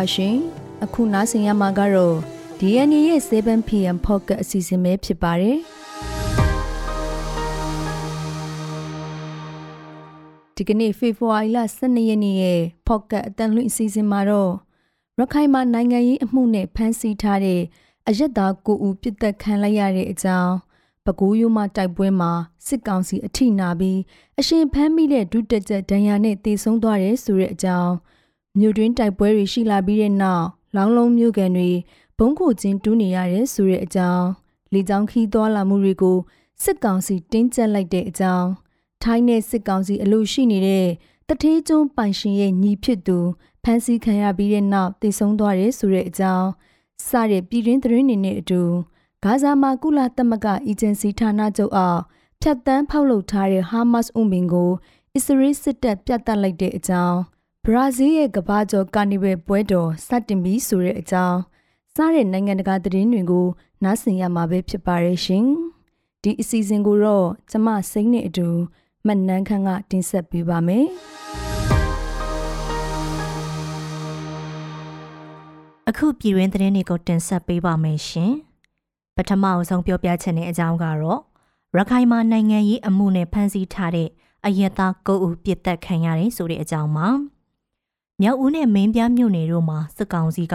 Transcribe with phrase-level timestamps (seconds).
[0.00, 0.36] ပါရှင်
[0.84, 2.16] အခုနားဆင်ရမှာကတော့
[2.60, 5.58] DNA ရဲ့ 7pm pocket အစီအစဉ်ပဲဖြစ်ပါတယ်
[10.56, 14.52] ဒီကနေ့ဖေဖော်ဝါရီလ12ရက်နေ့ရဲ့ pocket အတန်လွင့်အစီအစဉ်မှာတော့
[15.18, 17.60] ရခိုင်မှာနိုင်ငံရေးအမှုနဲ့ဖမ်းဆီးထားတဲ့
[18.08, 20.52] အရက်သားကိုဦးပြစ်တက်ခံလိုက်ရတဲ့အကြောင်း
[21.04, 22.32] ပကူးယူမတိုက်ပွဲမှာ
[22.66, 23.98] စစ်ကောင်စီအထိနာပြီး
[24.40, 27.92] အရှင်ဖမ်းမိတဲ့ဒုတက်ကြဒဏ်ရာနဲ့တေဆုံးသွားတယ်ဆိုတဲ့အကြောင်း
[28.58, 30.44] မြို့တွင်းတိုက်ပွဲတွေရှိလာပြီးတဲ့နောက်
[30.76, 31.70] လောင်းလုံးမြို့ကန်တွေ
[32.18, 34.26] ဘုံခိုချင်းတူးနေရတယ်ဆိုတဲ့အကြောင်း
[34.72, 36.18] လေကြောင်းခီးသွားလာမှုတွေကို
[36.62, 38.48] စစ်ကောင်စီတင်းကျပ်လိုက်တဲ့အကြောင်း
[39.02, 40.88] ထိုင်းနဲ့စစ်ကောင်စီအလို့ရှိနေတဲ့
[41.28, 43.18] တထေးကျွန်းပိုင်ရှင်ရဲ့ညီဖြစ်သူ
[43.64, 46.48] ဖမ်းဆီးခံရပြီးတဲ့နောက်တေဆုံးသွားတယ်ဆိုတဲ့အကြောင်း
[47.08, 48.62] စတဲ့ပြည်တွင်းသတင်းတွေနဲ့အတူ
[49.24, 52.00] ဂါဇာမှာကုလသမဂ္ဂအေဂျင်စီဌာနချုပ်အောက်
[52.40, 54.70] ဖြတ်တန်းဖောက်လုပ်ထားတဲ့ဟာမတ်စ်အုံမင်ကို
[55.14, 57.18] အစ္စရေးစစ်တပ်ပြတ်တက်လိုက်တဲ့အကြောင်း
[57.66, 61.38] ဘရာဇီးရဲ့ကမ္ဘာကျော်ကာနီဗယ်ပွဲတော်စတင်ပြီးဆိုတဲ့အကြောင်း
[61.94, 63.46] စားတဲ့နိုင်ငံတကာသတင်းတွေကို
[63.84, 65.46] နားဆင်ရမှာပဲဖြစ်ပါရဲ့ရှင်။
[66.22, 68.48] ဒီအစီအစဉ်ကိုတော့ကျမစိမ့်နဲ့အတူ
[69.06, 70.86] မတ်နန်းခန့်ကတင်ဆက်ပေးပါမယ်။
[75.88, 78.32] အခုပြည်တွင်းသတင်းတွေကိုတင်ဆက်ပေးပါမယ်ရှင်။
[79.16, 81.20] ပထမအဆုံးပြောပြချင်တဲ့အကြောင်းကတော့
[81.76, 84.08] ရခိုင်မှာနိုင်ငံရေးအမှုနဲ့ဖမ်းဆီးထားတဲ့
[84.46, 87.08] အယက်သား၉ဦးပြစ်တက်ခံရတယ်ဆိုတဲ့အကြောင်းပါ။
[88.22, 90.54] မြောက်ဦးနဲ့မင်းပြားမြို့နယ်တို့မှာစစ်ကောင်စီက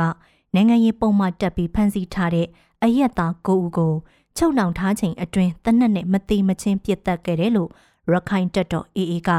[0.53, 2.47] နိုင်ငံရေးပုံမှန်တက်ပြီးဖမ်းဆီးထားတဲ့
[2.83, 3.93] အယက်သား၉ဦးကို
[4.37, 7.69] ချုပ်နှောင်ထားချိန်အတွင်းတနက်နဲ့မတိမချင်းပြစ်တက်ခဲ့တယ်လို့
[8.11, 9.29] ရခိုင်တပ်တော် AA က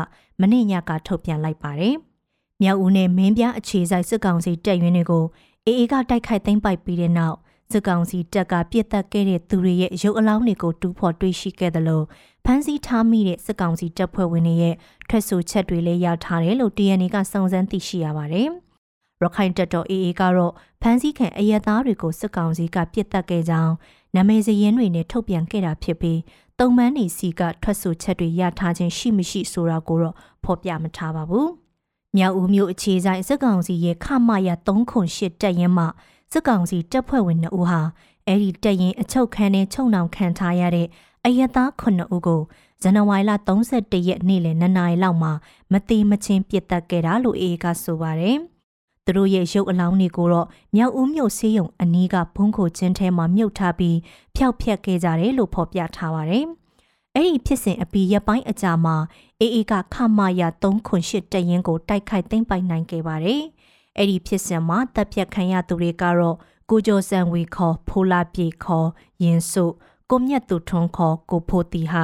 [0.40, 1.94] မနေ့ညကထုတ်ပြန်လိုက်ပါတယ်။
[2.62, 5.24] မြောက်ဦးနဲ့မင်းပြားအခြေဆိုင်စစ်ကောင်စီတပ်ရင်းတွေကို
[5.66, 7.36] AA ကတိုက်ခိုက်သိမ်းပိုက်ပြီးတဲ့နောက်
[7.70, 12.04] စစ်ကောင်စီတပ်ကပြစ်တက်ခဲ့တဲ့သူတွေရဲ့ရုပ်အလောင်းတွေကိုတူးဖော်တွေ့ရှိခဲ့တယ်လို့
[12.44, 14.74] ဖမ်းဆီးထားမိတဲ့စစ်ကောင်စီတပ်ဖွဲ့ဝင်တွေရဲ့
[15.08, 18.48] ထွက်ဆိုချက်တွေလည်းရထားတယ်လို့ DNA ကစုံစမ်းသိရှိရပါတယ်။
[19.22, 20.52] ရခိုင်တပ်တော် AA ကတော့
[20.82, 23.74] ဖမ်းဆီးခံအရက်သားတွေကိုစစ်ကောင်စီကပြစ်တက်ခဲ့ကြောင်း
[24.14, 26.20] နာမည်စရင်တွေနဲ့ထုတ်ပြန်ခဲ့တာဖြစ်ပြီး
[26.60, 30.14] တုံမန်းနေစီကထွက်ဆိုချက်တွေရထားခြင်းရှိမရှိဆိုတာကိုတော့
[30.44, 31.48] ဖော်ပြမထားပါဘူး။
[32.16, 35.86] မြောက်ဦးမြို့အခြေဆိုင်စစ်ကောင်စီရဲ့ခမရ308တပ်ရင်းမှ
[36.32, 37.80] စစ်ကောင်စီတပ်ဖွဲ့ဝင်2ဦးဟာ
[38.26, 40.88] အဲ့ဒီတပ်ရင်အချုပ်ခန်းနဲ့ချုံနှောင်ခံထားရတဲ့
[41.24, 42.42] အယက်သား9ဦးကို
[42.82, 43.32] ဇန်နဝါရီလ
[43.70, 45.32] 31ရက်နေ့လယ်2နာရီလောက်မှာ
[45.72, 48.38] မတိမချင်းပြစ်တက်ခဲ့တာလို့အေးကဆိုပါတယ်။
[49.04, 53.96] သူတို့ရဲ့ရုပ်အလောင်းတွေကိုတော့မြောက်ဦးမြို့ဆေးရုံအနီးကဘုံခိုချင်းထဲမှာမြုပ်ထားပြီး
[54.36, 56.44] ဖျောက်ဖျက်ခဲ့ကြတယ်လို့ဖော်ပြထားပါတယ်။
[57.14, 58.96] အဲ့ဒီဖြစ်စဉ်အပြီးရပိုင်းအကြာမှာ
[59.40, 63.42] အေးအေးကခမရ308တရင်ကိုတိုက်ခိုက်သိမ်းပိုက်နိုင်ခဲ့ပါတယ်။
[63.96, 66.36] အဲ့ဒီဖြစ်စဉ်မှာတပ်ဖြတ်ခံရသူတွေကတော့
[66.70, 68.88] ကိုကျော်စံဝေခေါ်ဖိုးလာပြေခေါ်
[69.22, 69.64] ရင်စု
[70.10, 71.94] ကိုမြတ်သူထွန်းခေါ်ကိုဖိုတီဟ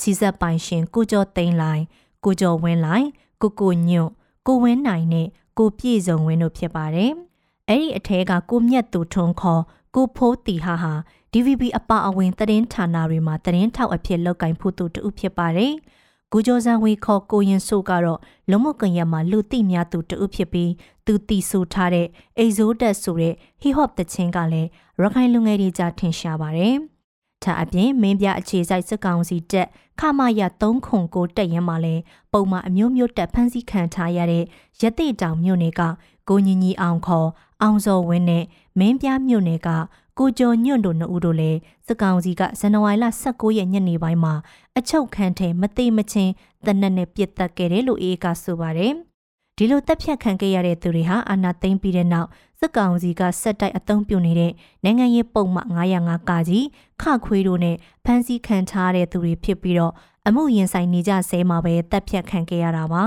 [0.00, 1.82] စီဆက်ပိုင်ရှင်ကိုကျော်သိန်းလိုင်
[2.24, 3.06] ကိုကျော်ဝင်းလိုင်
[3.42, 4.10] ကိုကိုညွန့်
[4.46, 5.28] ကိုဝင်းနိုင်နဲ့
[5.58, 7.12] ကိုပြည့်စုံဝင်းတို့ဖြစ်ပါတယ်။
[7.68, 9.62] အဲ့ဒီအထဲကကိုမြတ်သူထွန်းခေါ်
[9.94, 10.92] ကိုဖိုးတီဟာဟာ
[11.32, 15.72] DVB အပအဝင်သတင်းဌာနတွေမှာသတင်းထောက်အဖြစ်လုပ်ကင်ဖို့သူတူဖြစ်ပါတယ်။
[16.32, 18.20] ကိုကျော်စံဝေခေါ်ကိုရင်ဆိုကတော့
[18.50, 20.70] လုံမကွန်ရက်မှာလူသိများသူတဦးဖြစ်ပြီး
[21.06, 22.06] သူတီဆိုထားတဲ့
[22.38, 24.68] အိဇိုးတက်ဆိုတဲ့ hip hop တခြင်းကလည်း
[25.00, 26.74] ရခိုင်လူငယ်တွေကြားထင်ရှားပါတယ်။
[27.44, 29.68] ဒါအပြင်မင်းပြအခြေစိုက်စစ်ကောင်စီတက်
[30.00, 32.02] ခမရ3ခုကိုတက်ရင်မှလည်း
[32.32, 34.44] ပုံမှန်အမျိုးမျိုးတက်ဖမ်းဆီးခံထားရတဲ့
[34.82, 35.82] ရတိတောင်မြို့နယ်က
[36.28, 37.28] ကိုညီညီအောင်ခေါ်
[37.62, 38.44] အောင်စောဝင်းနဲ့
[38.78, 39.68] မင်းပြမြို့နယ်က
[40.18, 44.34] ကိုကျော်ညွန့်တို့နှစ်ဦးတို့လည်းစကောင်စီကဇန်နဝါရီလ19ရက်ညနေပိုင်းမှာ
[44.78, 46.32] အချုပ်ခန်းထဲမသိမချင်း
[46.66, 48.94] တနက်နဲ့ပြစ်တက်ခဲ့တယ်လို့အေးကဆိုပါတယ်။
[49.56, 52.28] ဒီလိုတက်ဖြတ်ခံခဲ့ရတဲ့သူတွေဟာအာဏာသိမ်းပြီးတဲ့နောက်
[52.60, 54.52] စက်ကောင်စီကစက်တိုက်အုံပြုနေတဲ့
[54.84, 56.66] နိုင်ငံရေးပုံမှန်905ကကြီး
[57.02, 59.92] ခခွေးတို့နဲ့ဖမ်းဆီးခံထားတဲ့သူတွေဖြစ်ပြီးတော့
[60.26, 63.04] အမှုရင်ဆိုင်နေကြဆဲမှာပဲတက်ဖြတ်ခံခဲ့ရတာပါ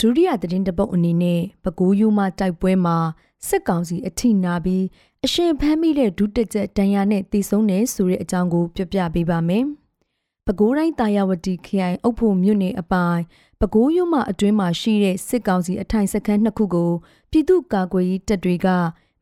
[0.00, 2.96] ဒုတိယသတင်းတပုတ်အနေနဲ့ပကူးယူမတိုက်ပွဲမှာ
[3.48, 4.84] စစ်ကောင်စီအထိနာပြီး
[5.28, 9.64] အရှင်ဖမ်းမိတဲ့ဒုတက်ချက်တန်ရာနဲ့တည်ဆုံးတယ်ဆိုတဲ့အကြောင်းကိုပြပြပေးပါမယ်။
[10.46, 13.22] ပဲခူးတိုင်းတာယာဝတီခရိုင်အုပ်ဖို့မြို့နယ်အပိုင်း
[13.60, 16.92] ပဲခူးရုံမှအတွင်းမှာရှိတဲ့စစ်ကောင်စီအထိုင်စခန်းနှစ်ခုကို
[17.30, 18.68] ပြည်သူ့ကာကွယ်ရေးတပ်တွေက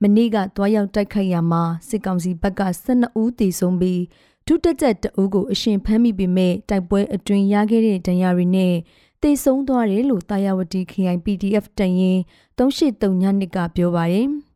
[0.02, 4.02] မနေ့ကတွားရောက်တိုက်ခိုက်ရမှာစစ်ကောင်စီဘက်က12ဦးတည်ဆုံးပြီး
[4.46, 8.74] ဒုတက်ချက်တအုပ်ကိုအရှင်ဖမ်းမိပေမဲ့တိုက်ပွဲအတွင်းရခဲ့တဲ့ဒဏ်ရာတွေနဲ့
[9.22, 12.18] တည်ဆုံးသွားတယ်လို့တာယာဝတီခရိုင် PDF တရင်
[12.58, 14.28] 383ညနှစ်ကပြောပါတယ်။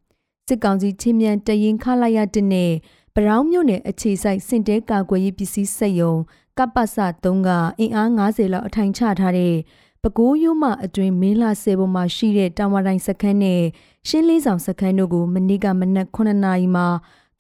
[0.49, 2.73] စစ်ကောင်စီချင်းမြန်တရင်ခလာရတဲ့နဲ့
[3.15, 6.15] ပရောင်းမြို့နယ်အခြေဆိုင်စင်တဲကာကွယ်ရေးပစ္စည်းစက်ယုံ
[6.59, 6.85] ကပ္ပစ
[7.25, 7.49] 3က
[7.81, 9.55] အင်အား90လောက်အထိုင်ချထားတဲ့
[10.03, 13.62] ပကိုးရိုးမှအတွင်မင်းလာစေပေါ်မှာရှိတဲ့တာဝါတိုင်းစခန်းနဲ့
[14.09, 16.87] ရှင်းလေးဆောင်စခန်းတို့ကိုမနေ့ကမနက်9နာရီမှာ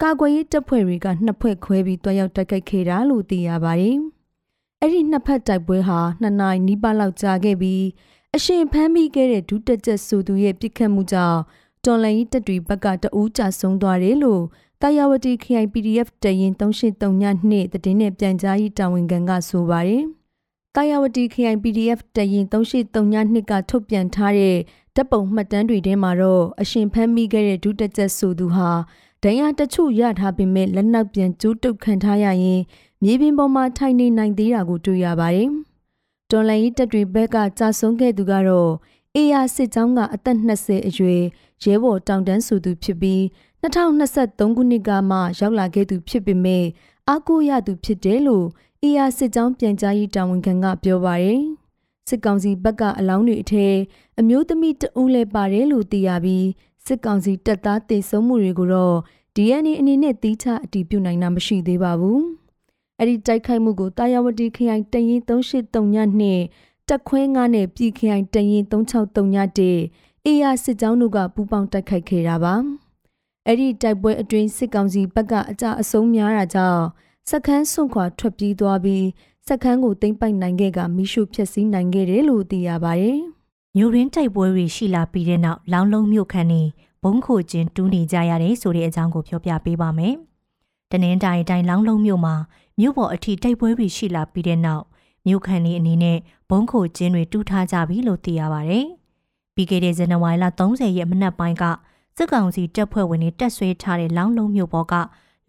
[0.02, 3.96] ကာကွယ်ရေးတပ်ဖွဲ့တွေကနှစ်ဖွဲ့ခွဲပြီးတွားရောက်တိုက်ခိုက်ခဲ့တာလို့သိရပါတယ်။
[4.80, 7.84] အဲ့ဒီနှစ်ဖက်တိုက်ပွဲဟာနှစ်နာရီနီးပါးလောက်ကြာခဲ့ပြီး
[8.36, 11.40] အရှင်ဖမ်းမိခဲ့တဲ့ဒုတက်ချက်ဆိုသူရဲ့ပြစ်ခတ်မှုကြောင့်
[11.84, 14.42] တော်လိုင်းတပ်တွေဘက်ကတအူးကြဆုံးသွားတယ်လို့
[14.82, 20.04] တာယာဝတီ KIPDF တရင်383ညနှစ်တည်င်းနဲ့ပြန်ကြားရေးတာဝန်ခံကဆိုပါတယ်။
[20.74, 24.56] တာယာဝတီ KIPDF တရင်383ညနှစ်ကထုတ်ပြန်ထားတဲ့
[24.96, 28.70] တပ်ပုံမှတ်တမ်းတွေထဲမှာတော့အရှင်ဖမ်းမိခဲ့တဲ့ဒုတက်ချက်ဆိုသူဟာ
[29.22, 32.60] ဒဏ်ရာတချို့ရထားပေမဲ့လက်နောက်ပြန်ကျိုးတုတ်ခံထားရရင်
[33.04, 35.50] မြေပြင်ပေါ်မှာထိုင်နေနိုင်သေးတာကိုတွေ့ရပါတယ်။
[36.30, 38.72] တော်လန်ရေးတပ်တွေဘက်ကကြာဆုံးခဲ့သူကတော့
[39.14, 41.24] အေယာစစ်ကြောင်းကအသက်20အရွယ်
[41.62, 43.20] ရဲဘော်တောင်တန်းဆိုသူဖြစ်ပြီး
[43.62, 46.64] 2023ခုနှစ်ကမှရောက်လာခဲ့သူဖြစ်ပေမဲ့
[47.08, 48.46] အားကိုးရသူဖြစ်တယ်လို့
[48.82, 51.40] အေယာစစ်ကြောင်းပြန်ကြားရေးတာဝန်ခံကပြောပါတယ်။
[52.08, 53.74] စစ်ကောင်စီဘက်ကအလောင်းတွေအထက်
[54.18, 56.46] အမျိုးသမီးတဦးလည်းပါတယ်လို့သိရပြီး
[56.86, 58.96] စစ်ကောင်စီတပ်သားတေဆုံးမှုတွေကိုတော့
[59.34, 62.20] DNA အနေနဲ့တီးခြားအတည်ပြုနိုင်တာမရှိသေးပါဘူး။
[62.98, 66.40] အဲ့ဒီတိုက်ခိုက်မှုကိုတာယာဝတီခရိုင်တရင်383ညနှစ်
[66.88, 69.78] တက်ခွဲငါနဲ့ပြည်ခရိုင်တရင်363ညတဲ့
[70.26, 72.54] အေယာစစ်ကြောင်းတို့ကပူးပေါင်းတိုက်ခိုက်ခဲ့တာပါ။
[73.46, 76.82] အဲ့ဒီတိုက်ပွဲအတွင်းစစ်ကောင်စီဘက်ကအကြအဆုံးများတာကြောင့်
[77.30, 79.06] စခန်းဆွန့်ခွာထွက်ပြေးသွားပြီး
[79.48, 83.18] စခန်းကိုသိမ်းပိုက်နိုင်ခဲ့ကမိရှုဖျက်ဆီးနိုင်ခဲ့တယ်လို့သိရပါတယ်။
[83.76, 86.62] မြို့ရင်းတိုက်ပွဲတွေရှိလာပြီးတဲ့နောက်လောင်းလုံးမြို့ခန်းနေ
[87.02, 90.14] ဘုံခိုကျင်းတူးနေကြရတယ်ဆိုတဲ့အကြောင်းကိုပြောပြပေးပါမယ်။
[90.90, 92.34] တနင်္သာရီတိုင်းလောင်းလုံးမြို့မှာ
[92.80, 94.84] မြို့ပေါ်အထိတိုက်ပွဲတွေရှိလာပြီးတဲ့နောက်
[95.26, 96.18] မြို့ခန်းနေအနေနဲ့
[96.50, 98.80] ဘုံခိုကျင်းတွေတူးထားကြပြီလို့သိရပါဗျ။
[99.58, 101.64] ပြီးခဲ့တဲ့ဇန်နဝါရီလ30ရက်မနက်ပိုင်းက
[102.16, 104.94] စစ်ကောင်စီတပ်ဖွဲ့ဝင်တွေတက်ဆွဲထားတဲ့လောင်းလုံးမြို့ပေါ်က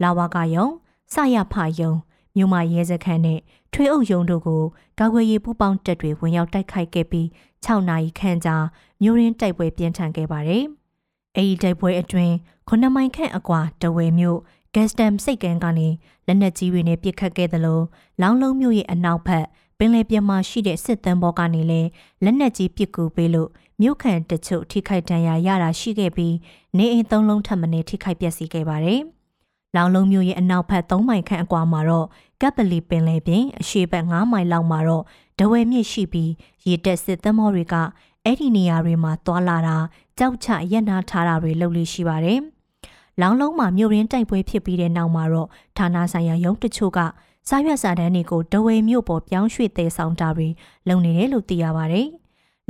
[0.02, 0.66] လာဝကယုံ
[1.12, 1.92] စရဖယုံ
[2.36, 3.40] မြို့မရဲစခန်းနဲ့
[3.72, 4.62] ထွေအုပ်ယုံတို့ကို
[4.98, 7.26] ကာကွယ်ရေးပူးပေါင်းတပ်တွေဝင်ရောက်တိုက်ခိုက်ခဲ့ပြီး
[7.64, 8.56] 6နာရီခန့်ကြာ
[9.02, 10.64] မြို့ရင်းတိုက်ပွဲပြင်းထန်ခဲ့ပါတယ်။
[11.36, 12.34] အဲဒီတိုက်ပွဲအတွင်း
[12.68, 14.38] ခုနှစ်မိုင်ခန့်အကွာတဝဲမြို့
[14.74, 15.88] ဂက်စတမ်စိတ်ကန်းကနေ
[16.26, 17.80] လက်နက်ကြီးတွေနဲ့ပစ်ခတ်ခဲ့သလို
[18.20, 19.46] လောင်းလုံးမြို့ရဲ့အနောက်ဘက်
[19.78, 21.88] ပင်လယ်ပြင်မှာရှိတဲ့စစ်တမ်းဘောကနေလည်း
[22.24, 26.34] လက်နက်ကြီးပစ်ကူပေးလို့ မြို့ခံတချို့ထိခိုက်ဒဏ်ရာရတာရှိခဲ့ပြီး
[26.76, 29.00] နေအိမ်သုံးလုံးထပ်မံထိခိုက်ပျက်စီးခဲ့ပါတယ်။
[29.76, 32.06] လောင်လုံးမြို့ရဲ့အနောက်ဘက်3မိုင်ခန့်အကွာမှာတော့
[32.40, 35.04] ကပ်ပလီပင်လယ်ပြင်အရှေ့ဘက်9မိုင်လောက်မှာတော့
[35.38, 36.30] ဒဝဲမြစ်ရှိပြီး
[36.66, 37.74] ရေတက်စစ်သမောတွေက
[38.24, 39.76] အဲ့ဒီနေရာတွေမှာသွာလာတာ
[40.18, 42.40] ကြောက်ချရက်နာထားတာတွေလုပ်လို့ရှိပါတယ်။
[43.20, 45.48] လောင်လုံးမှာမြို့ရင်းတိုက်ပွဲဖြစ်ပြီးတဲ့နောက်မှာတော့
[45.78, 46.98] ဌာနဆိုင်ရာရုံးတချို့က
[47.48, 50.48] စားရွက်စာတန်းတွေကိုဒဝဲမြို့ပေါ်ပြောင်းရွှေ့သေးဆောင်တာတွေ
[50.88, 52.08] လုပ်နေတယ်လို့သိရပါတယ်။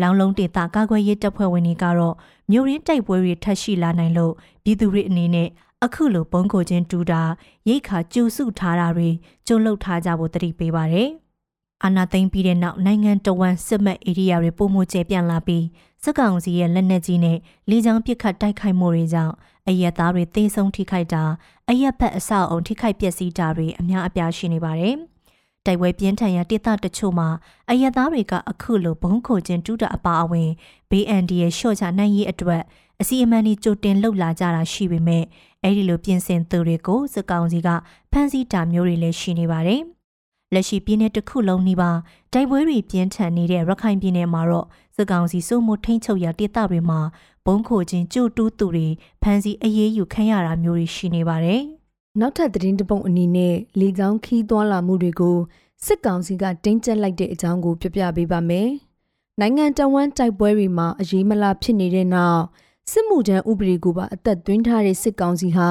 [0.01, 2.15] လောင်လုံးဒေသကာကွယ်ရေးတပ်ဖွဲ့ဝင်တွေကတော့
[2.51, 4.33] မြို့ရင်းတိုက်ပွဲတွေထပ်ရှိလာနိုင်လို့
[4.65, 5.49] ပြည်သူတွေအနေနဲ့
[5.85, 7.23] အခုလိုဘုံကိုချင်းတူတာ
[7.69, 9.09] ရိတ်ခါကျူစုထားတာတွေ
[9.47, 11.09] ကျုံလုတ်ထားကြဖို့တတိပေးပါတယ်။
[11.85, 15.65] အာနာသိမ့်ပြီးတဲ့နောက်နိုင်ငံတော်ဝန်စစ်မှတ်ဧရိယာတွေပုံမကျပြန့်လာပြီး
[16.03, 17.39] စစ်ကောင်စီရဲ့လက်နက်ကြီးနဲ့
[17.71, 19.35] လေကြောင်းပစ်ခတ်တိုက်ခိုက်မှုတွေကြောင့်
[19.69, 21.25] အရက်သားတွေသေဆုံးထိခိုက်တာ
[21.71, 24.95] အရက်ဖက်အဆောက်အုံထိခိုက်ပျက်စီးတာတွေအများအပြားရှိနေပါတယ်။
[25.67, 27.29] တိုက်ပွဲပြင်းထန်ရာဒေသတချို့မှာ
[27.71, 30.51] အရက်သားတွေကအခုလိုဘုံခိုခြင်းတူးတာအပါအဝင်
[30.91, 32.63] BND ရဲ့ရှော့ချနိုင်ရေးအတွက်
[33.01, 35.25] အစီအမံဒီကြိုတင်လှုပ်လာကြတာရှိပေမဲ့
[35.63, 37.69] အဲ့ဒီလိုပြင်ဆင်သူတွေကိုစစ်ကောင်စီက
[38.13, 39.83] ဖမ်းဆီးတာမျိုးတွေလည်းရှိနေပါတယ်။
[40.55, 41.91] လက်ရှိပြည်နယ်တစ်ခုလုံးနှိပါ
[42.33, 44.67] တိုက်ပွဲတွေပြင်းထန်နေတဲ့ရခိုင်ပြည်နယ်မှာတော့
[44.97, 47.01] စစ်ကောင်စီစိုးမိုးထိန်းချုပ်ရာဒေသတွေမှာ
[47.47, 48.89] ဘုံခိုခြင်းကြိုတူးသူတွေ
[49.23, 51.63] ဖမ်းဆီးအရေးယူခံရတာမျိုးတွေရှိနေပါတယ်။
[52.19, 55.39] နောက်ထပ်သတင်းတပုတ်အနေနဲ့လေကြောင်းခီးသွွာလာမှုတွေကို
[55.85, 58.69] စစ်ကောင်စီကတင်းကျပ်လိုက်တဲ့အကြောင်းကို ပြပြပေးပါမယ်။
[59.41, 62.43] နိုင်ငံတော်ဝန်တိုက်ပွဲတွေမှာအရေးမလားဖြစ်နေတဲ့နောက်
[62.91, 65.71] စစ်မှုထမ်းဥပဒေကိုပါအသက်သွင်းထားတဲ့စစ်ကောင်စီဟာ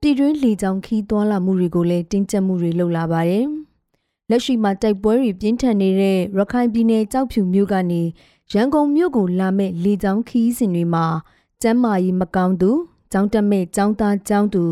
[0.00, 3.46] ပြည်တွင်းလေကြောင်းခီးသွွာလာမှုတွေကိုလည်းတင်းကျပ်မှုတွေလုပ်လာပါတယ်။
[4.30, 8.02] လက်ရှိမှာတိုက်ပွဲတွေပြင်းထန်နေတဲ့ရခိုင်ပြည်နယ်ကြောက်ဖြူမြို့ကနေ
[8.52, 11.06] ရန်ကုန်မြို့ကိုလာမဲ့လေကြောင်းခီးစဉ်တွေမှာ
[11.62, 12.70] ကျမ်းမာရေးမကောင်းသူ
[13.12, 14.64] ကျောင်းတက်မဲ့ကျောင်းသားကျောင်းသူ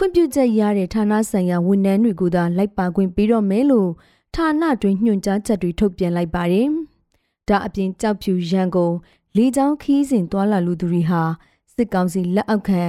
[0.00, 3.90] ခွင့်ပြုချက်ရတဲ့ဌာနဆိုင်ရာဝန်ထမ်းတွေကိုသာလိုက်ပါခွင့်ပေးတော့မယ်လို့
[4.34, 6.68] ဌာနတွင်ညွှန်ကြားချက်တွေထုတ်ပြန်လိုက်ပါတယ်။
[7.48, 8.94] ဒါအပြင်ကြောက်ဖြူရန်ကုန်
[9.36, 11.22] လေကြောင်းခီးစဉ်တွာလာလူသူတွေဟာ
[11.74, 12.82] စစ်ကောင်စီလက်အောက်ခံ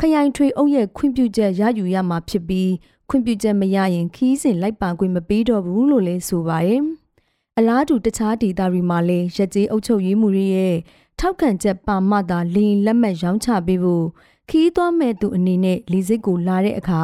[0.00, 2.70] ခရိုင်ထွေအုပ်ရဲ့ခွင့်ပြုချက်ရယူရမှာဖြစ်ပြီး
[3.08, 6.82] ခွင့်ပြုချက်မရရင်ခီးစဉ်လိုက်ပါခွင့်မပေးတော့ဘူးလို့လည်းဆိုပါတယ်။
[7.58, 10.76] အလားတူတခြားဒေသတွေမှာလည်းရက်ကျေးအုပ်ချုပ်ရေးမှုတွေရဲ့
[11.24, 14.06] ထောက်ခံချက်ပါမှသာလင်းလက်မှတ်ရောင်းချပေးဖို့
[14.48, 17.00] ခီးသွားမဲ့သူအနေနဲ့လီစိတ်ကိုလာတဲ့အခါ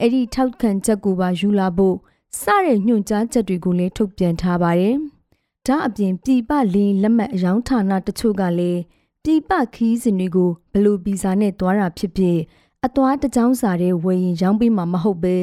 [0.00, 1.96] အဲ့ဒီထောက်ခံချက်ကိုပါယူလာဖို့
[2.40, 4.96] စတဲ့ညွှန်ကြားချက်တွေကိုလည်းထုတ်ပြန်ထားပါတယ်။
[5.66, 8.80] ဒါအပြင်ပြည်ပလင်းလက်မှတ်အယောင်းဌာနတချို့ကလည်း
[9.24, 12.38] ပြည်ပခီးစဉ်တွေကိုဘလို့ဗီဇာနဲ့တွားတာဖြစ်ဖြစ်
[12.86, 15.36] အသွားတကြောင်းစာတဲ့ဝယ်ရင်ရောင်းပေးမှာမဟုတ်ပဲ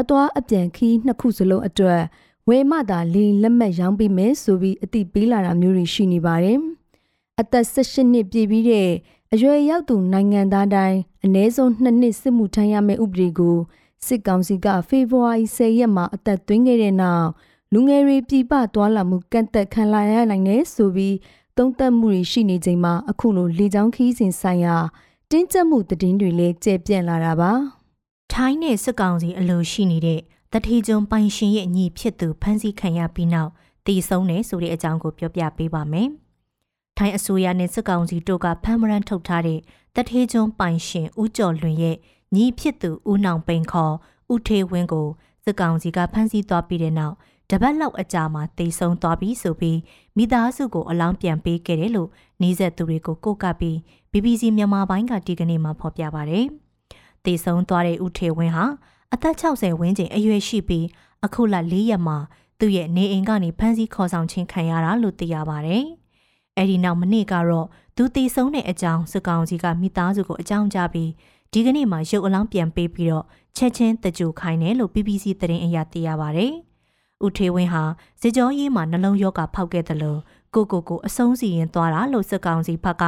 [0.00, 2.02] အသွားအပြန်ခီးနှစ်ခုစလုံးအတွက်
[2.48, 6.60] ဝယ်မှသာလင်းလက်မှတ်ရောင်းပေးမယ်ဆိုပြီးအတိပေးလာတာမျိုးတွေရှိနေပါတယ်။
[7.40, 8.90] အသက်18နှစ်ပြည့်ပြီးတဲ့
[9.34, 13.56] အရွယ်ရောက်သူနိုင်ငံသားတိုင်းအ ਨੇ ဆုံး2နှစ်စစ်မှုထမ်းရမယ့်ဥပဒေကို
[14.06, 17.28] စစ်ကောင်စီကဖေဖော်ဝါရီ10ရက်မှာအသက်သွင်းခဲ့တဲ့နောက်
[17.72, 21.16] လူငယ်တွေပြည်ပသွားလာမှုကန့်သက်ခံလာရနိုင်တယ်ဆိုပြီး
[21.56, 24.76] သုံးသပ်မှုတွေရှိနေချိန်မှာအခုလိုလေကြောင်းခီးစဉ်ဆိုင်ရာ
[25.30, 27.52] တတင်းကျပ်မှုသတင်းတွေလည်းကျယ်ပြန့်လာတာပါ
[28.32, 30.20] ထိုင်းနဲ့စစ်ကောင်စီအလိုရှိနေတဲ့
[30.52, 33.50] တထေကျွန်းပိုင်ရှင်ရဲ့ညီဖြစ်သူဖမ်းဆီးခံရပြီးနောက်
[33.86, 36.10] တည်ဆုံးတယ်ဆိုတဲ့အကြောင်းကိုပြောပြပေးပါမယ်။
[36.98, 39.60] ထိုင်းအစိုးရနဲ့စစ်ကောင်စီတို့ကဖမ်းမရန်ထုတ်ထားတဲ့
[39.94, 41.96] တထေကျွန်းပိုင်ရှင်ဦးကျော်လွင်ရဲ့
[42.34, 43.94] ညီဖြစ်သူဦးနောင်ပိန်ခေါ်
[44.32, 45.08] ဦးထေဝင်းကို
[45.44, 47.14] စစ်ကောင်စီကဖမ်းဆီးသွားပြီးတဲ့နောက်
[47.50, 49.78] တပတ်လောက်အကြာမှာတိတ်ဆုံးသွားပြီးဆိုပြီး
[50.16, 52.10] မိသားစုကိုအလောင်းပြန်ပေးခဲ့တယ်လို့
[52.40, 53.76] နှီးဆက်သူတွေကိုကိုကပ်ပြီး
[54.12, 56.40] BBC မြန်မာပိုင်းကဒီကနေ့မှဖော်ပြပါဗျ။
[57.24, 58.66] တိတ်ဆုံးသွားတဲ့ဦးထေဝင်းဟာ
[59.14, 60.86] အသက်60ဝန်းကျင်အရွယ်ရှိပြီး
[61.24, 62.18] အခုလ၄ရက်မှာ
[62.58, 65.84] သူ့ရဲ့နေအိမ်ကနေဖမ်းဆီးခေါ်ဆောင်ခြင်းခံရတာလို့သိရပါတယ်။
[66.58, 71.10] အဲဒီနောက်မနေ့ကတော့သူတည်ဆုံးတဲ့အကြောင်းစစ်ကောင်စီကမိသားစုကိုအကြောင်းကြားပြီး
[71.52, 73.24] ဒီကနေ့မှရုပ်အလောင်းပြန်ပေးပြီးတော့
[73.56, 76.52] ချက်ချင်းတကြိုခိုင်းတယ်လို့ BBC သတင်းအရသိရပါတယ်။
[77.24, 77.82] ဦးထေဝင်းဟာ
[78.20, 80.20] စစ်ကြောရေးမှာနှလုံးရောဂါဖောက်ခဲ့တယ်လို့
[80.54, 83.02] ကိုကိုကိုအဆုံးစီရင်သွားတာလို့စစ်ကောင်စီဘက်က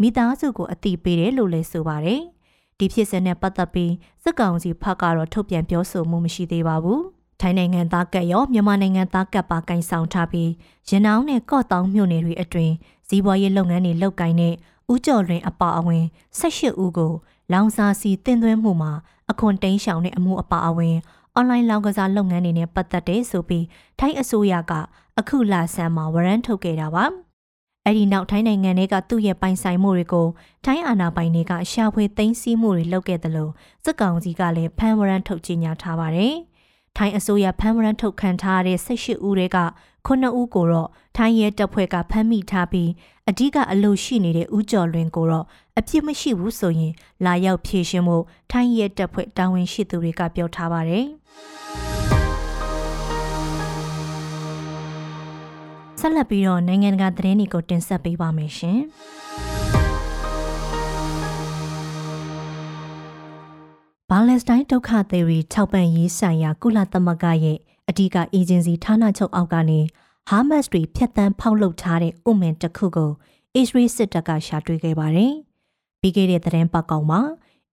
[0.00, 2.20] မိသားစုကိုအတိပေးတယ်လို့လည်းဆိုပါတယ်။
[2.78, 3.92] ဒီဖြစ်စဉ်နဲ့ပတ်သက်ပြီး
[4.22, 7.00] စစ်ကောင်စီဘက်ကတော့ထုတ်ပြန်ပြောဆိုမှုမရှိသေးပါဘူး။
[7.42, 10.50] ထိုင်းနိုင်ငံသားကပ်ရောမြန်မာနိုင်ငံသားကပ်ပါကင်ဆောင်ထားပြီး
[10.88, 12.74] ရနောင်းနဲ့ကော့တောင်မြို့နယ်တွေအတွင်း
[13.08, 14.54] ဇီးပွားရေးလုပ်ငန်းတွေလုပ်ကိုင်တဲ့
[14.92, 16.04] ဦးကျော်လွင်အပါအဝင်
[16.38, 17.12] 18ဦးကို
[17.52, 18.92] လောင်စာစီတင်သွင်းမှုမှာ
[19.30, 20.96] အခွန်တိန်းရှောင်တဲ့အမှုအပါအဝင်
[21.34, 23.64] အွန်လိုင်းလောင်ကစားလုပ်ငန်းတွေနဲ့ပတ်သက်တဲ့ဆိုပြီး
[23.98, 24.72] ထိုင်းအစိုးရက
[25.18, 27.04] အခုလဆန်းမှာဝရမ်းထုတ်ခဲ့တာပါ
[27.84, 30.28] အဲ့ဒီနောက်ထိုင်းနိုင်ငံတွေကသူ့ရဲ့ပိုင်ဆိုင်မှုတွေကို
[30.64, 33.52] ထိုင်းအာဏာပိုင်တွေကရှာဖွေသိမ်းဆည်းမှုတွေလုပ်ခဲ့တယ်လို့
[33.84, 36.34] စစ်ကောင်စီကလည်းဖမ်းဝရမ်းထုတ်ကြေညာထားပါတယ်။
[36.96, 39.58] ထိုင်းအစိုးရဖမ်းမရန်ထုတ်ခံထားတဲ့18ဦးတွေက
[40.06, 42.90] 9ဦးကိုတော့ထိုင်းရဲတပ်ဖွဲ့ကဖမ်းမိထားပြီး
[43.28, 45.46] အဓိကအလို့ရှိနေတဲ့ဦးကျော်လွင်ကိုတော့
[45.78, 46.92] အပြစ်မရှိဘူးဆိုရင်
[47.24, 51.06] လာရောက်ဖြေရှင်းဖို့ထိုင်းရဲတပ်ဖွဲ့တာဝန်ရှိသူတွေကပြောထားပါတယ်
[56.00, 58.80] ဆက်လက်ပြီးတော့နိုင်ငံတကာသတင်းတွေကိုတင်ဆက်ပေးပါမယ်ရှင်။
[64.28, 69.80] လက်စတိုင်းဒုက္ခသည်တွေထောက်ပံ့ရေးဆိုင်ရာကုလသမဂ္ဂရဲ့အဓိကအေဂျင်စီဌာနချုပ်အောက်ကနေ
[70.28, 73.10] ဟာမတ်စ်တွေဖျက်ဆီးဖောက်လုပ်ထားတဲ့ဥမင်တစ်ခုကို
[73.54, 75.32] အစ္စရေးစစ်တပ်ကရှာတွေ့ခဲ့ပါတယ်။
[76.00, 77.20] ပြီးခဲ့တဲ့သတင်းပတ်ကောင်မှာ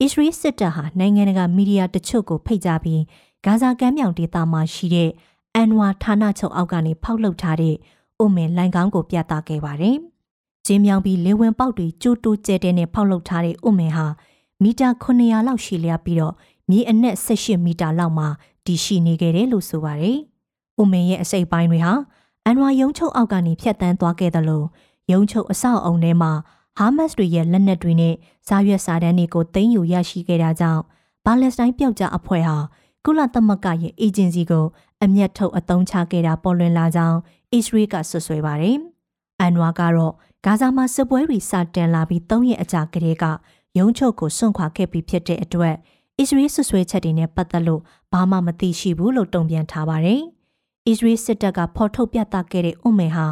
[0.02, 3.02] အစ္စရေးစစ်တပ်ဟာနိုင်ငံတကာမီဒီယာတချို့ကိုဖိတ်ကြားပြီး
[3.46, 5.10] ဂါဇာကမ်းမြောင်ဒေသမှာရှိတဲ့
[5.56, 7.76] အန်ဝါဌာနချုပ်အောက်ကနေဖောက်လုပ်ထားတဲ့
[8.24, 9.98] ဥမင်လိုင်ကောင်းကိုပြသခဲ့ပါတယ်။
[10.66, 14.08] ကျင်းမြောင်ပြီးလေဝင်ပေါက်တွေကျိုးတိုးကျဲတဲ့နဲ့ဖောက်လုပ်ထားတဲ့ဥမင်ဟာ
[14.64, 16.34] မီတာ900လောက်ရှည်လျားပြီးတော့
[16.70, 18.28] မြေအနက်18မီတာလောက်မှာ
[18.66, 20.18] တည်ရှိနေခဲ့တယ်လို့ဆိုပါတယ်။
[20.82, 21.94] ဦးမင်းရဲ့အစိပ်ပိုင်းတွေဟာ
[22.46, 24.66] အန်ဝါယုံချုပ်အောက်ကနေဖြတ်တန်းသွားခဲ့တယ်လို့
[25.12, 26.32] ယုံချုပ်အဆောက်အုံထဲမှာ
[26.78, 28.16] ဟာမတ်စ်တွေရဲ့လက်နက်တွေနဲ့
[28.48, 30.82] ဇာရွက်စာတမ်းတွေကိုသိမ်းယူရရှိခဲ့တာကြောင့်
[31.26, 32.58] ဘာလက်စတိုင်းပျောက်ကြားအဖွဲ့ဟာ
[33.06, 34.66] ကုလသမဂ္ဂရဲ့အေဂျင်စီကို
[35.04, 37.18] အမျက်ထုတ်အသုံးချခဲ့တာပေါ်လွင်လာကြောင်း
[37.54, 38.78] အစ္စရေးကဆွဆွဲပါတယ်။
[39.40, 40.14] အန်ဝါကတော့
[40.46, 43.26] ဂါဇာမှာစစ်ပွဲတွေစတင်လာပြီး၃ရက်အကြာကတည်းက
[43.78, 45.76] ရုံးချုပ်ကိုစွန့်ခွာခဲ့ပြီးဖြစ်တဲ့အတွက်
[46.20, 50.22] အစ္စရေးဆွဆွဲချက်တွေနဲ့ပတ်သက်လို့ဘာမှမသိရှိဘူးလို့တုံ့ပြန်ထားပါတယ်။
[50.88, 53.26] အစ္စရေးစစ်တပ်ကဖော်ထုတ်ပြသခဲ့တဲ့ဥမေဟာ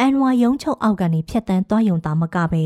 [0.00, 2.64] အန်ဝါရုံးချုပ်အောက်ကနေဖျက်ဆီးသွားယုံတာမကပဲ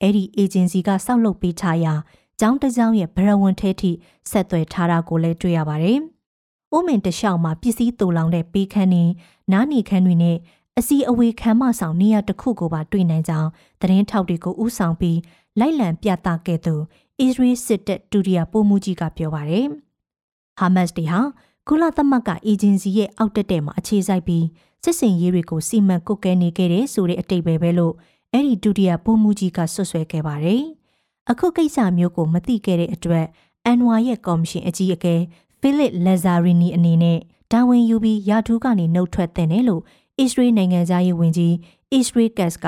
[0.00, 1.94] အဲ့ဒီအေဂျင်စီကစောက်လုပ်ပေးထားရာ
[2.40, 3.90] ကျောင်းတစ်ကျောင်းရဲ့ဗရဝန်ထဲထိ
[4.30, 5.98] ဆက်သွယ်ထားတာကိုလည်းတွေ့ရပါတယ်။
[6.76, 9.10] ဥမင်တလျှောက်မှာပစ္စည်းတူလောင်တဲ့ပေးခန်းနဲ့
[9.52, 10.36] နားနေခန်းတွေနဲ့
[10.78, 13.48] အစီအဝေးခန်းမဆောင်နေရာတစ်ခုကိုပါတွေ့နိုင်ကြောင်း
[13.80, 15.18] သတင်းထောက်တွေကိုဥဆောင်ပြီး
[15.60, 16.74] လိုက်လံပြသခဲ့သူ
[17.20, 19.66] အစ္စရေးစစ်တပ်ဒုတိယပိုမှုကြီးကပြောပါတယ်။
[20.58, 21.20] ဟာမတ်စ်တွေဟာ
[21.68, 24.44] ကုလသမဂ္ဂအေဂျင်စီရဲ့အောက်တက်တဲ့မှာအခြေစိုက်ပြီး
[24.84, 27.94] စစ်စင်ရေးတွေကိုစီမံကုတ်ကဲနေခဲ့တဲ့ဆိုတဲ့အတိတ်ပဲပဲလို့
[28.32, 30.62] အဲ့ဒီဒုတိယပိုမှုကြီးကဆွဆွဲခဲ့ပါတယ်။
[31.30, 33.26] အခုကိစ္စမျိုးကိုမသိခဲ့တဲ့အတွက်
[33.64, 35.14] အန်ဝါရဲ့ကော်မရှင်အကြီးအကဲ
[35.60, 37.18] ဖိလစ်လက်ဇာရီနီအနေနဲ့
[37.52, 39.82] တာဝန်ယူပြီးယာထူးကနေနှုတ်ထွက်တဲ့တယ်လို့
[40.20, 41.54] အစ္စရေးနိုင်ငံသားရေးဝန်ကြီး
[41.92, 42.66] အစ္စရေးကတ်က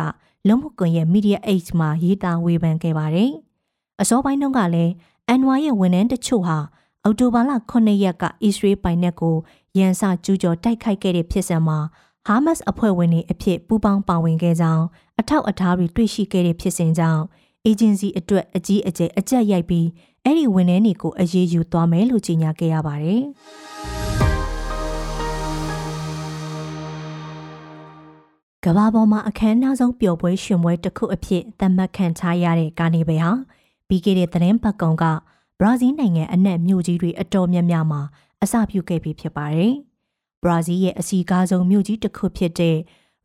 [0.49, 3.33] လုံမှုကွန်ရဲ့ Media Age မှာရေးသားဝေဖန်ခဲ့ပါတယ်။
[4.00, 4.93] အစောပိုင်းတုန်းကလည်း
[5.29, 6.59] အန်ဝါရဲ့ဝန်ထမ်းတချို့ဟာ
[7.05, 9.37] အော်တိုဘာလ9ရက်ကအစ္စရေးပိုင်နက်ကို
[9.79, 11.79] ရန်စကျူးကျော်တိုက်ခိုက်ခဲ့တဲ့ဖြစ်စဉ်မှာ
[12.26, 14.85] ဟာမတ်စ်အဖွဲ့ဝင်တွေအဖြစ်ပူးပေါင်းပါဝင်ခဲ့ကြောင်း
[15.21, 17.23] အထောက်အထားတွေတွေ့ရှိခဲ့တဲ့ဖြစ်စဉ်ကြောင့်
[17.65, 19.87] အေဂျင်စီအတွက်အကြီးအကျယ်အကြက်ရိုက်ပြီး
[20.25, 23.23] အဲ့ဒီဝန်ထမ်းတွေကိုအရေးယူသွားမယ်လို့ကြေညာခဲ့ရပါတယ်။
[28.68, 33.32] ကဘာပေါ်မှာအခမ်းအနားဆုံးပျော်ပွဲရှင်ပွဲတစ်ခုအဖြစ်သတ်မှတ်ခံထားရတဲ့ကာနီဘယ်ဟာ
[33.88, 35.04] ပြီးခဲ့တဲ့သတင်းပတ်ကုံက
[35.61, 38.00] ဘရာဇီးနိုင်ငံအနှံ့မြို့ကြီးတွေအတော်များများမှာ
[38.42, 39.73] အစပြုခဲ့ပြီးဖြစ်ပါတယ်။
[40.42, 42.76] ဘရာဇီးရဲ့အစီကားဆုံးမြို့ကြီးတစ်ခုဖြစ်တဲ့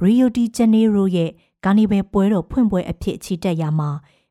[0.04, 1.32] Rio de Janeiro ရဲ့
[1.66, 3.90] ကာနီဘယ်ပွဲတော်ဖွင့်ပွဲအဖြစ်ချီတက်ရမှာ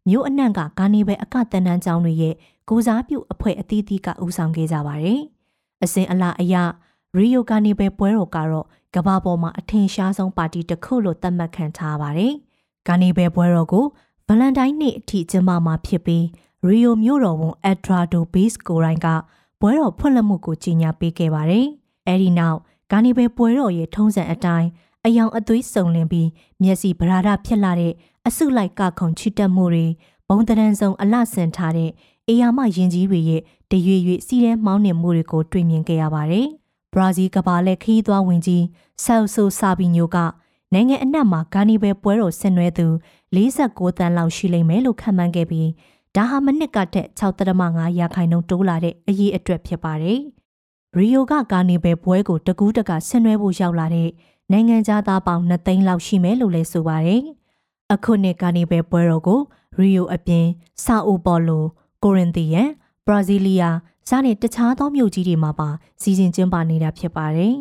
[0.09, 2.35] မြို့အနှံ့ကကာနီဘယ်အကတန်တန်းကျောင်းတွေရဲ့
[2.69, 5.21] ကိုစားပြုအဖွဲ့အသီးသီးကဦးဆောင်ခဲ့ကြပါတယ်။
[5.85, 6.55] အစဉ်အလာအရ
[7.17, 12.35] ရီယိုကာနီဘယ်ပွဲတော်ကတော့ ကမ္ဘာပေါ်မှာအထင်ရှားဆုံးပါတီတစ်ခုလို့သတ်မှတ်ခံထားပါတယ်။
[12.87, 13.87] ကာနီဘယ်ပွဲတော်ကို
[14.27, 16.25] ဗလန်တိုင်းနေ့အထိကျင်းပမှာဖြစ်ပြီး
[16.67, 19.09] ရီယိုမြို့တော်ဝန်အက်ဒရာဒိုဘေးစ်ကိုရိုင်းက
[19.61, 21.67] ပွဲတော်ဖွင့်လှစ်မှုကိုကြီးညာပေးခဲ့ပါတယ်။
[22.07, 22.59] အဲဒီနောက်
[22.91, 24.69] ဂါနီဘယ်ပွဲတော်ရဲ့ထုံးစံအတိုင်း
[25.07, 26.29] အယောင်အသွေးစုံလင်ပြီး
[26.63, 27.93] မျက်စိဗရာဒဖြစ်လာတဲ့
[28.27, 29.87] အစုလိုက်ကခုန်ချစ်တက်မှုတွေ
[30.29, 31.91] ဘုံတရံစုံအလှဆင်ထားတဲ့
[32.29, 36.49] အေယာမရင်ကြီးတွေရဲ့တရွေ့ရွေ့စီးရဲမောင်းနှင်မှုတွေကိုတွေ့မြင်ခဲ့ရပါတယ်။
[36.95, 38.65] ဘရာဇီးကဘာလက်ခီးသွားဝင်ကြီး
[39.05, 40.17] ဆယ်ဆိုဆာဘီညိုက
[40.73, 42.87] နိုင်ငံအနှံ့မှာဂါနီဘယ်ပွဲတော်ဆင်နွှဲသူ
[43.37, 45.69] 49တန်းလောက်ရှိလိမ့်မယ်လို့ခန့်မှန်းခဲ့ပြီး
[46.17, 50.19] ဒါဟာမနစ်ကထက်6.5ရာခိုင်နှုန်းတိုးလာတဲ့အရေးအတွက်ဖြစ်ပါတယ်။
[50.97, 54.11] ရီယိုကဂါနီဘယ်ပွဲကိုတကူးတကဆင်နွှဲဖို့ရောက်လာတဲ့
[54.53, 57.23] နိုင်ငံသားပေါင်း2သိန်းလောက်ရှိမယ်လို့လည်းဆိုပါတယ်။
[57.95, 59.41] အခုနှစ်ဂါနီဘယ်ပွဲတော်ကို
[59.79, 60.47] ရီယိုအပြင်
[60.85, 61.65] ဆာအိုပေါ်လို
[62.03, 62.69] ကိုရင်သီယန်
[63.07, 63.77] ဘရာဇီးလီးယား
[64.11, 65.69] စတဲ့တခြားသောမြို့ကြီးတွေမှာပါ
[66.03, 67.55] စီစဉ်ကျင်းပနေတာဖြစ်ပါတယ်။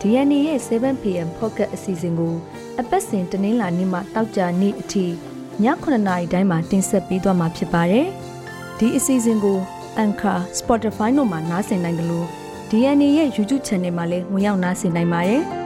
[0.00, 2.34] DNA ရဲ့ 7pm pocket အစီအစဉ်ကို
[2.80, 5.10] အပတ်စဉ်တနင်္လာနေ့မှတောက်ကြနေ့အထိည
[5.64, 8.06] 9:00နာရီတိုင်းမှာတင်ဆက်ပေးသွားမှာဖြစ်ပါတယ်။
[8.78, 9.58] ဒီအစီအစဉ်ကို
[10.04, 12.26] Anchor, Spotify တို့မှာနားဆင်နိုင်တယ်လို့
[12.70, 15.44] DNA ရဲ့ YouTube Channel မှာလည်းဝင်ရောက်နားဆင်နိုင်ပါတယ်။